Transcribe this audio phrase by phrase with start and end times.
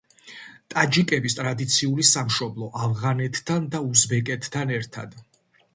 [0.73, 5.21] ტაჯიკების ტრადიციული სამშობლო, ავღანეთთან და უზბეკეთთან ერთად.